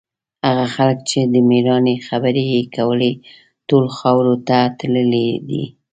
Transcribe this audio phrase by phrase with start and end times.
[0.47, 3.11] هغه خلک چې د مېړانې خبرې یې کولې،
[3.67, 5.63] ټول خاورو ته تللي دي.